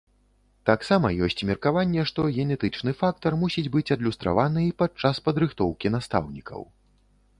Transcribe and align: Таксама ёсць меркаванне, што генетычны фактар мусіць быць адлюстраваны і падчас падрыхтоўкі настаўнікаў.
Таксама 0.69 1.11
ёсць 1.25 1.43
меркаванне, 1.49 2.05
што 2.11 2.25
генетычны 2.39 2.93
фактар 3.01 3.37
мусіць 3.43 3.67
быць 3.75 3.87
адлюстраваны 3.97 4.61
і 4.71 4.75
падчас 4.83 5.15
падрыхтоўкі 5.29 5.87
настаўнікаў. 5.99 6.61